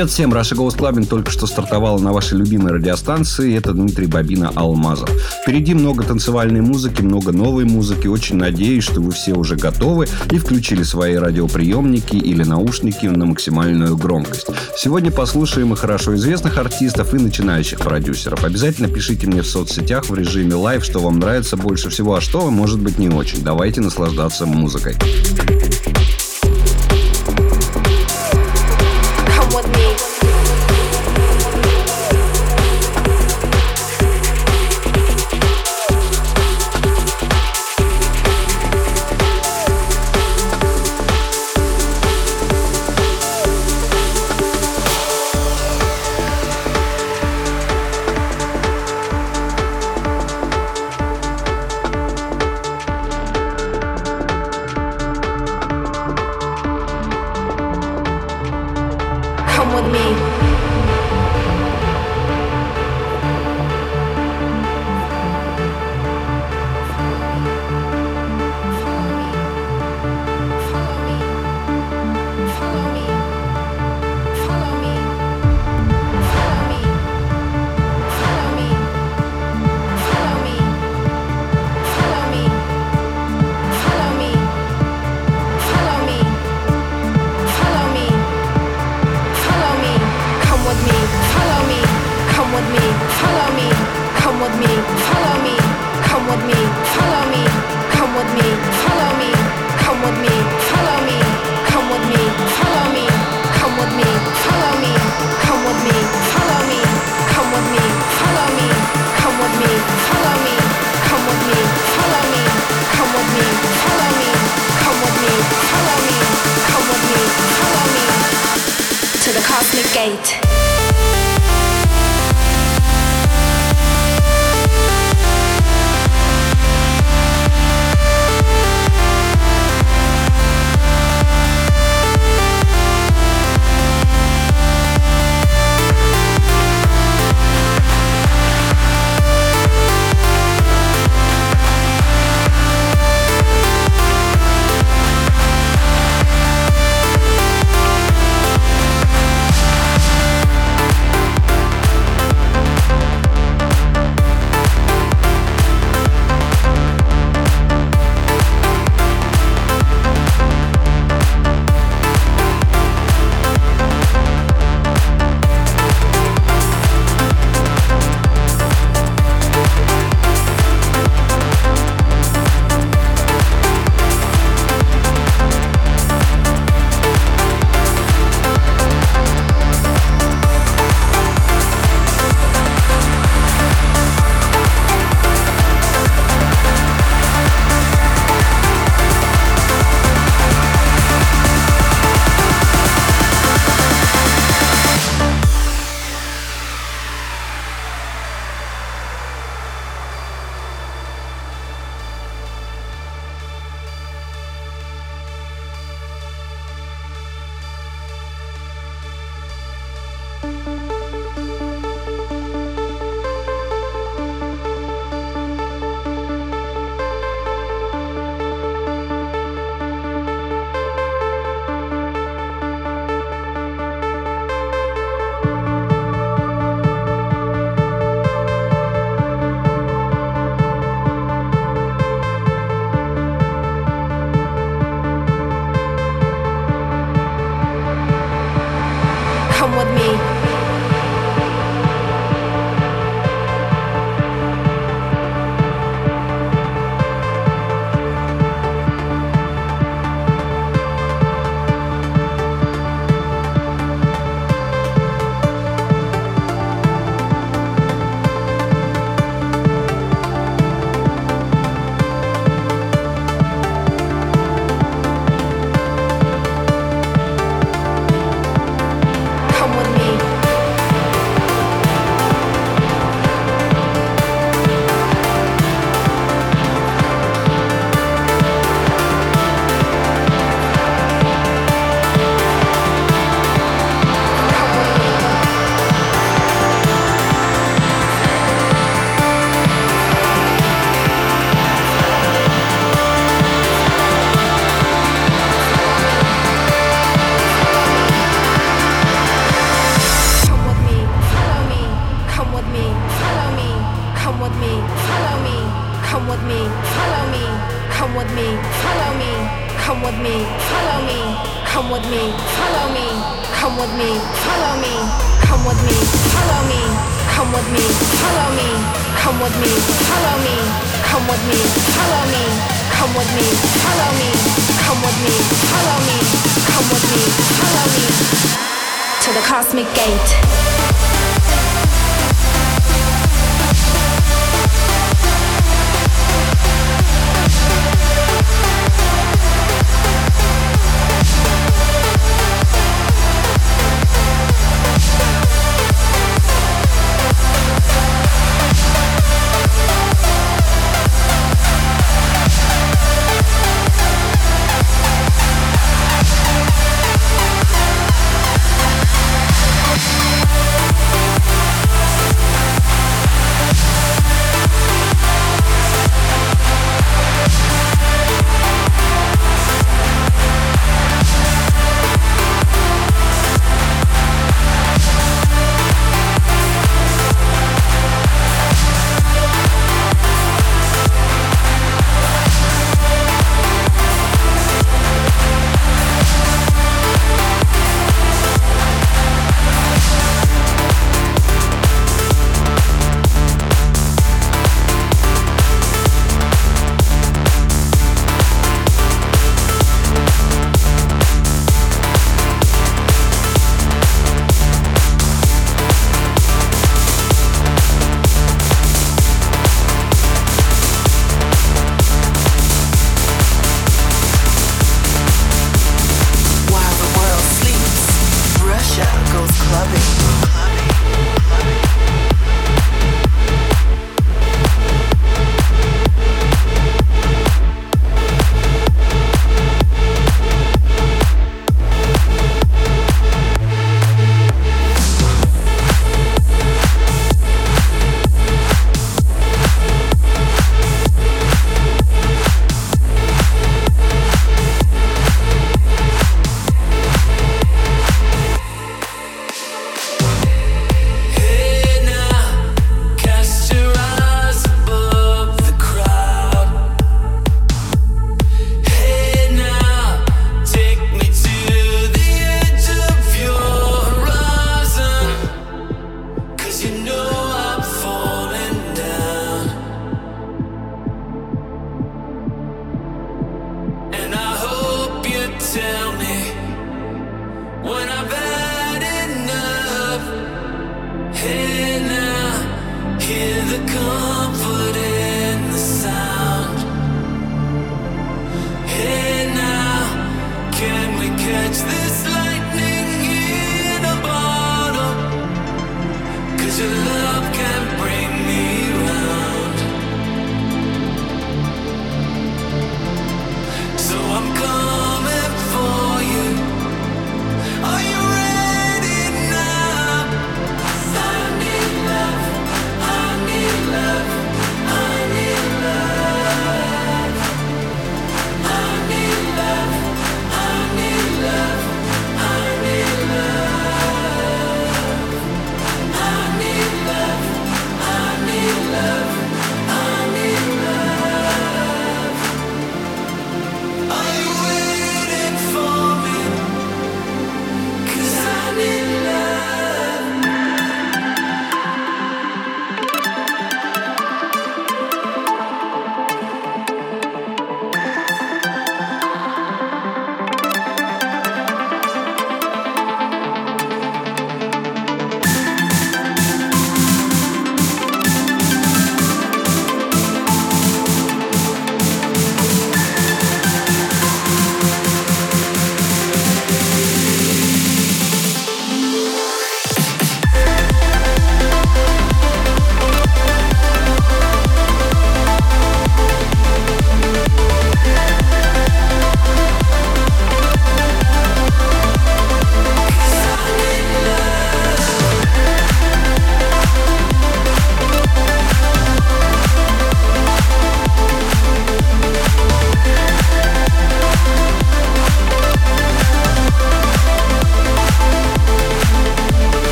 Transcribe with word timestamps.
Привет 0.00 0.12
всем, 0.12 0.32
Russia 0.32 0.54
Goes 0.54 0.76
Clubbing 0.76 1.04
только 1.04 1.30
что 1.30 1.46
стартовала 1.46 1.98
на 1.98 2.14
вашей 2.14 2.38
любимой 2.38 2.72
радиостанции. 2.72 3.54
Это 3.54 3.74
Дмитрий 3.74 4.06
Бабина 4.06 4.50
Алмазов. 4.54 5.10
Впереди 5.42 5.74
много 5.74 6.04
танцевальной 6.04 6.62
музыки, 6.62 7.02
много 7.02 7.32
новой 7.32 7.66
музыки. 7.66 8.06
Очень 8.06 8.36
надеюсь, 8.36 8.82
что 8.82 9.02
вы 9.02 9.12
все 9.12 9.34
уже 9.34 9.56
готовы 9.56 10.08
и 10.30 10.38
включили 10.38 10.84
свои 10.84 11.16
радиоприемники 11.16 12.16
или 12.16 12.44
наушники 12.44 13.04
на 13.04 13.26
максимальную 13.26 13.94
громкость. 13.94 14.46
Сегодня 14.74 15.10
послушаем 15.10 15.74
и 15.74 15.76
хорошо 15.76 16.14
известных 16.14 16.56
артистов, 16.56 17.12
и 17.12 17.18
начинающих 17.18 17.80
продюсеров. 17.80 18.42
Обязательно 18.42 18.88
пишите 18.88 19.26
мне 19.26 19.42
в 19.42 19.46
соцсетях 19.46 20.08
в 20.08 20.14
режиме 20.14 20.54
live, 20.54 20.82
что 20.82 21.00
вам 21.00 21.18
нравится 21.18 21.58
больше 21.58 21.90
всего, 21.90 22.14
а 22.14 22.22
что, 22.22 22.50
может 22.50 22.80
быть, 22.80 22.96
не 22.96 23.10
очень. 23.10 23.44
Давайте 23.44 23.82
наслаждаться 23.82 24.46
музыкой. 24.46 24.96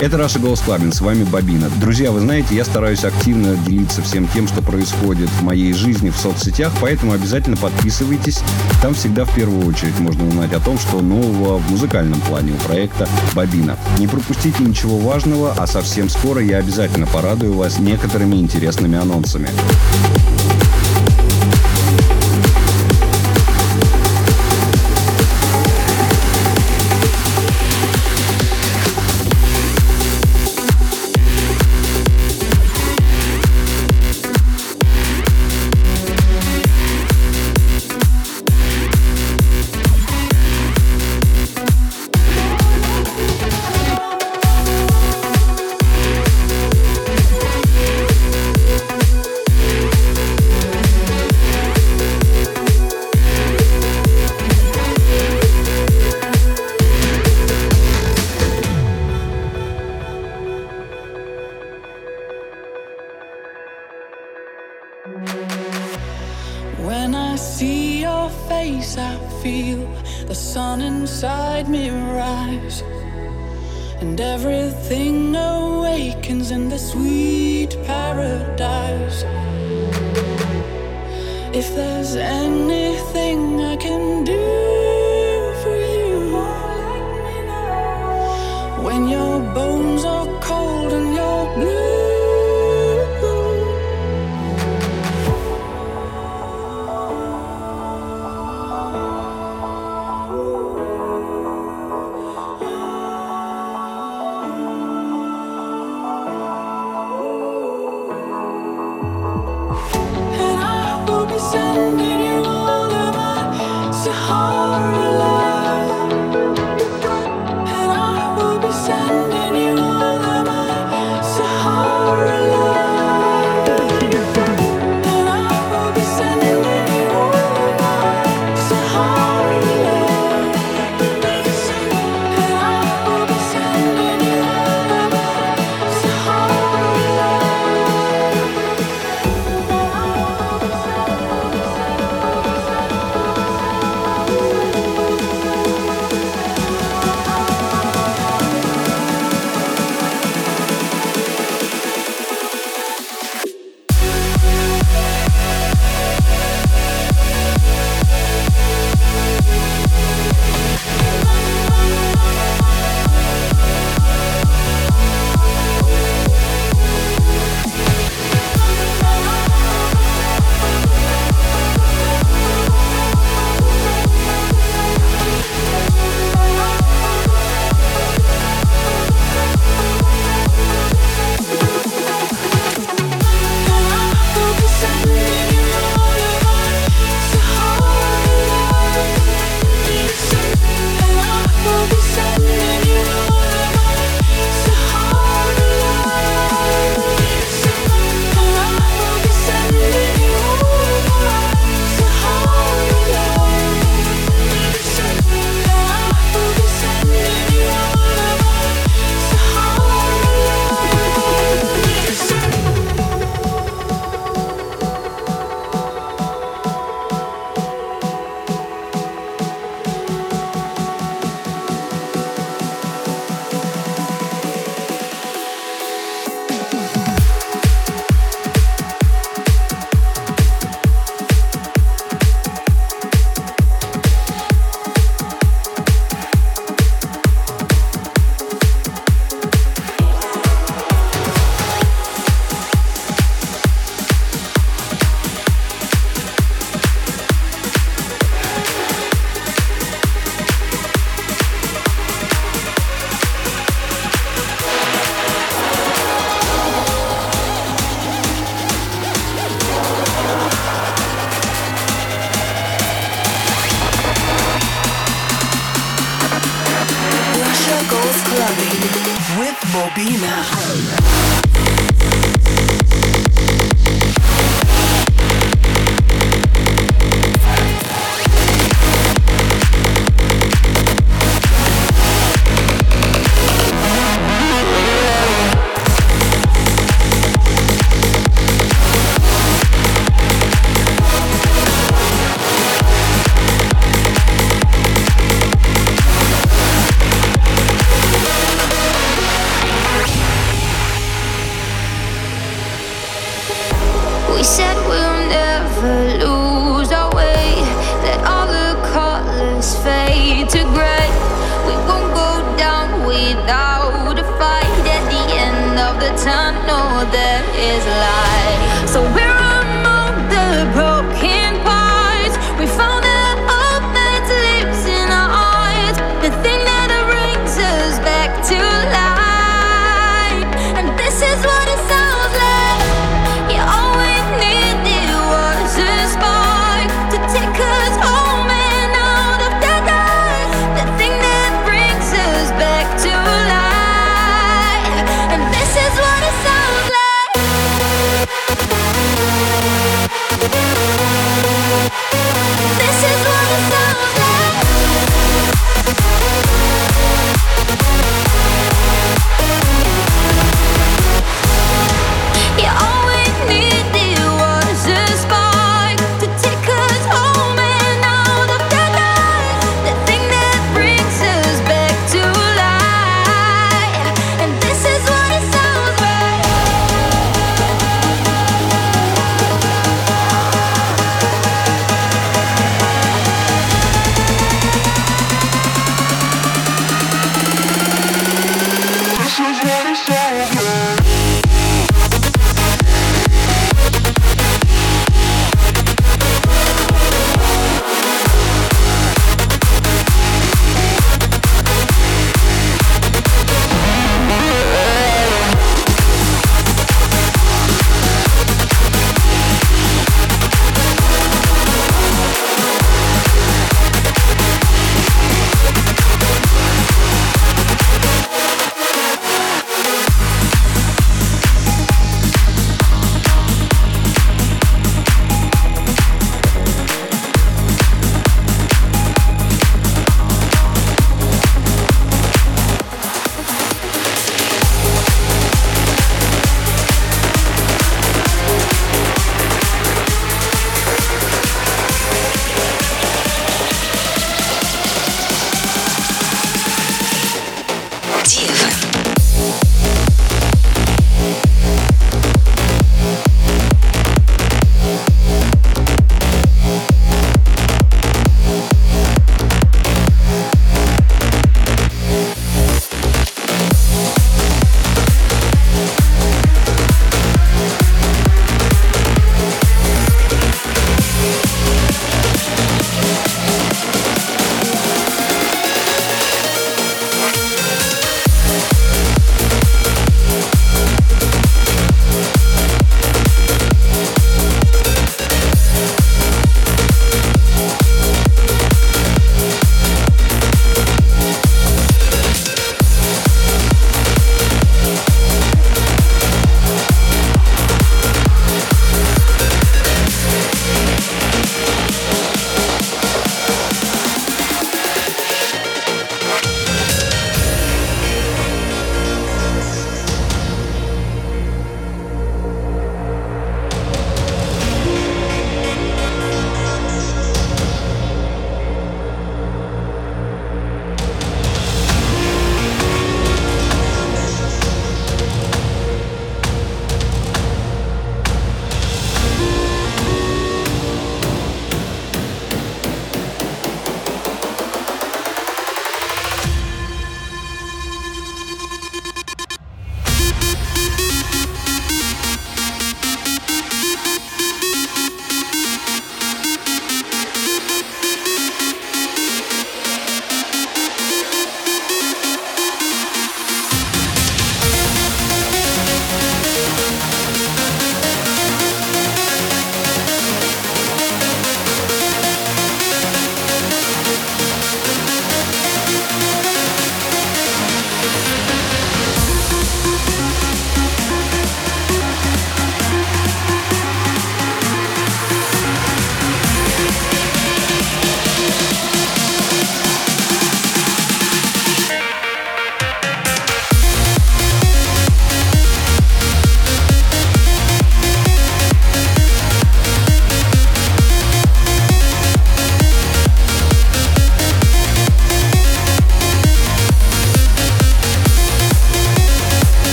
Это 0.00 0.16
Раша 0.16 0.38
Голос 0.38 0.60
Клабин, 0.60 0.92
с 0.92 1.02
вами 1.02 1.24
Бабина. 1.24 1.68
Друзья, 1.78 2.10
вы 2.10 2.20
знаете, 2.20 2.54
я 2.54 2.64
стараюсь 2.64 3.04
активно 3.04 3.54
делиться 3.54 4.00
всем 4.00 4.26
тем, 4.28 4.48
что 4.48 4.62
происходит 4.62 5.28
в 5.28 5.42
моей 5.42 5.74
жизни 5.74 6.08
в 6.08 6.16
соцсетях, 6.16 6.72
поэтому 6.80 7.12
обязательно 7.12 7.58
подписывайтесь. 7.58 8.40
Там 8.80 8.94
всегда 8.94 9.26
в 9.26 9.34
первую 9.34 9.66
очередь 9.66 9.98
можно 10.00 10.26
узнать 10.26 10.54
о 10.54 10.60
том, 10.60 10.78
что 10.78 11.02
нового 11.02 11.58
в 11.58 11.70
музыкальном 11.70 12.18
плане 12.22 12.52
у 12.52 12.66
проекта 12.66 13.06
Бабина. 13.34 13.76
Не 13.98 14.06
пропустите 14.06 14.64
ничего 14.64 14.96
важного, 14.96 15.52
а 15.58 15.66
совсем 15.66 16.08
скоро 16.08 16.40
я 16.40 16.56
обязательно 16.56 17.06
порадую 17.06 17.52
вас 17.52 17.78
некоторыми 17.78 18.36
интересными 18.36 18.96
анонсами. 18.96 19.50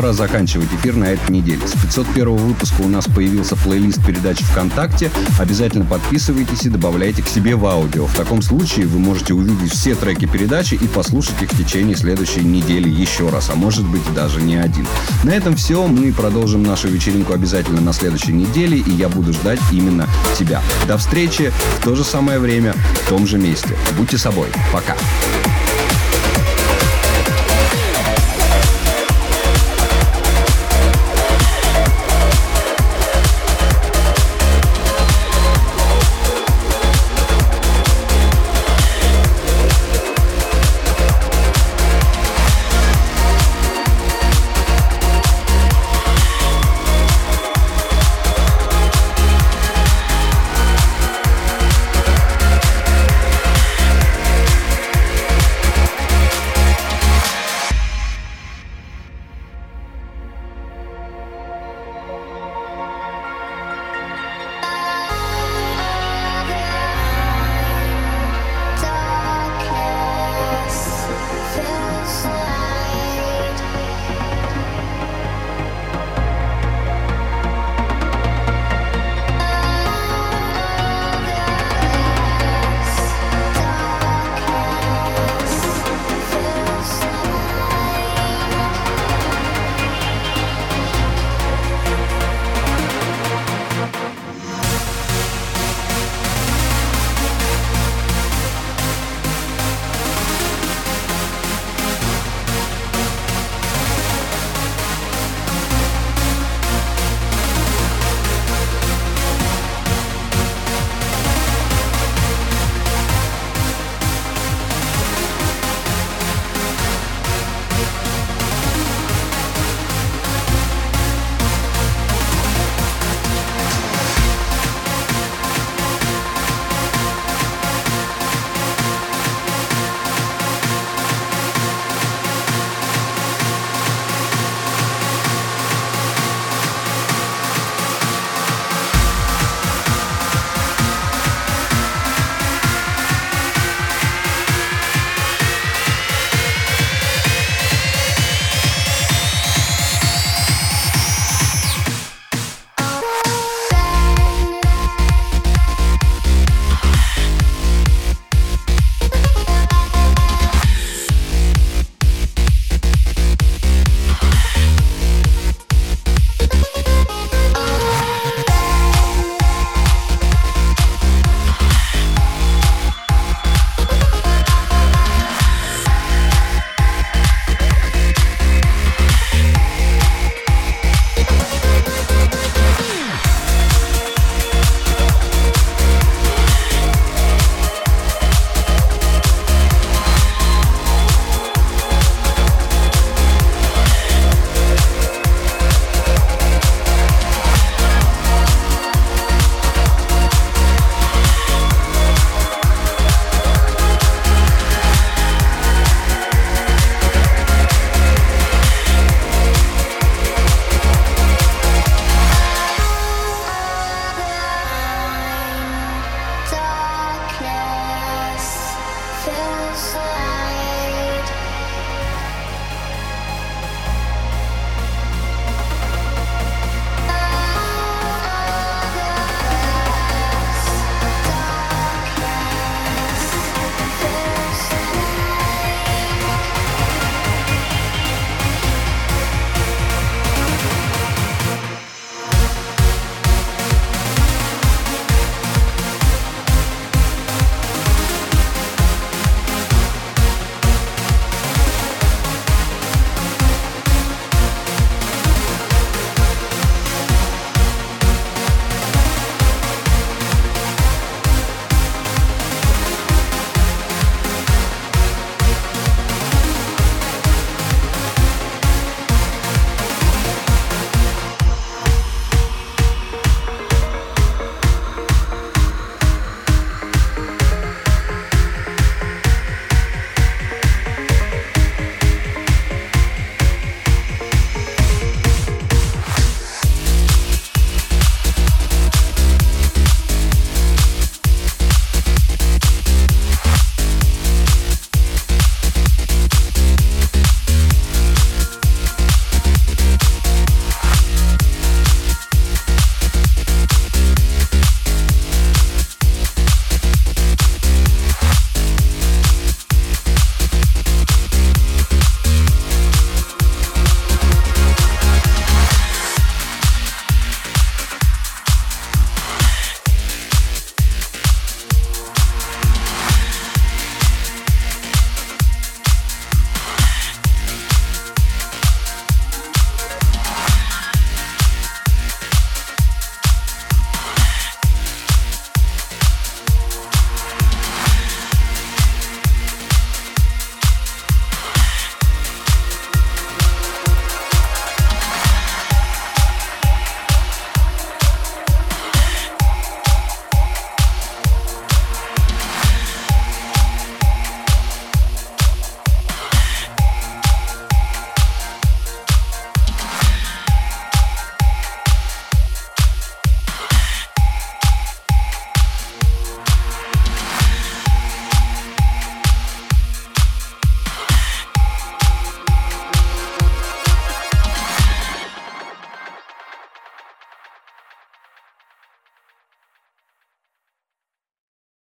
Пора 0.00 0.14
заканчивать 0.14 0.72
эфир 0.72 0.96
на 0.96 1.04
этой 1.04 1.30
неделе. 1.30 1.60
С 1.66 1.72
501 1.72 2.34
выпуска 2.34 2.80
у 2.80 2.88
нас 2.88 3.04
появился 3.04 3.54
плейлист 3.54 4.02
передач 4.02 4.38
ВКонтакте. 4.38 5.10
Обязательно 5.38 5.84
подписывайтесь 5.84 6.64
и 6.64 6.70
добавляйте 6.70 7.22
к 7.22 7.28
себе 7.28 7.54
в 7.54 7.66
аудио. 7.66 8.06
В 8.06 8.14
таком 8.14 8.40
случае 8.40 8.86
вы 8.86 8.98
можете 8.98 9.34
увидеть 9.34 9.70
все 9.70 9.94
треки 9.94 10.24
передачи 10.24 10.72
и 10.72 10.88
послушать 10.88 11.42
их 11.42 11.52
в 11.52 11.58
течение 11.62 11.96
следующей 11.96 12.40
недели 12.40 12.88
еще 12.88 13.28
раз, 13.28 13.50
а 13.50 13.56
может 13.56 13.84
быть 13.84 14.00
даже 14.14 14.40
не 14.40 14.56
один. 14.56 14.86
На 15.22 15.32
этом 15.32 15.54
все. 15.54 15.86
Мы 15.86 16.14
продолжим 16.14 16.62
нашу 16.62 16.88
вечеринку 16.88 17.34
обязательно 17.34 17.82
на 17.82 17.92
следующей 17.92 18.32
неделе, 18.32 18.78
и 18.78 18.90
я 18.90 19.10
буду 19.10 19.34
ждать 19.34 19.60
именно 19.70 20.08
тебя. 20.38 20.62
До 20.88 20.96
встречи 20.96 21.52
в 21.78 21.84
то 21.84 21.94
же 21.94 22.04
самое 22.04 22.38
время, 22.38 22.72
в 23.04 23.08
том 23.10 23.26
же 23.26 23.36
месте. 23.36 23.76
Будьте 23.98 24.16
собой. 24.16 24.48
Пока. 24.72 24.96